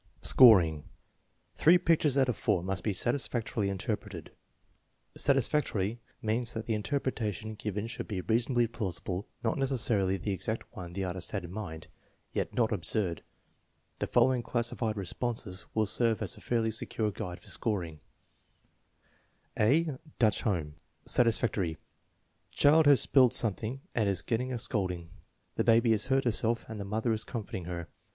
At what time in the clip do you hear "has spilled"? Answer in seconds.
22.87-23.33